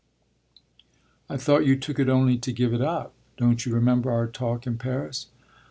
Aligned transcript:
"I 1.29 1.37
thought 1.37 1.67
you 1.67 1.75
took 1.77 1.99
it 1.99 2.09
only 2.09 2.35
to 2.35 2.51
give 2.51 2.73
it 2.73 2.81
up. 2.81 3.13
Don't 3.37 3.63
you 3.67 3.75
remember 3.75 4.09
our 4.09 4.25
talk 4.25 4.65
in 4.65 4.79
Paris?" 4.79 5.27